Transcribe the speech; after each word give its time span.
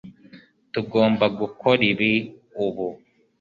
Tugomba 0.73 1.25
gukora 1.39 1.81
ibi 1.91 2.13
ubu 2.65 2.87